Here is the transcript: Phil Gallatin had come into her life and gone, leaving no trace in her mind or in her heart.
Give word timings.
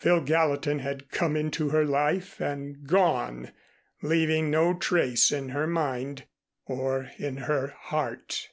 Phil 0.00 0.20
Gallatin 0.20 0.80
had 0.80 1.12
come 1.12 1.36
into 1.36 1.68
her 1.68 1.84
life 1.84 2.40
and 2.40 2.88
gone, 2.88 3.52
leaving 4.02 4.50
no 4.50 4.74
trace 4.74 5.30
in 5.30 5.50
her 5.50 5.68
mind 5.68 6.24
or 6.64 7.12
in 7.18 7.36
her 7.36 7.68
heart. 7.68 8.48